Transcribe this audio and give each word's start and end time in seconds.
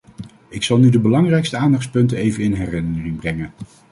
Ik 0.49 0.63
zal 0.63 0.77
nu 0.77 0.89
de 0.89 0.99
belangrijkste 0.99 1.57
aandachtspunten 1.57 2.17
even 2.17 2.43
in 2.43 2.53
herinnering 2.53 3.15
brengen. 3.17 3.53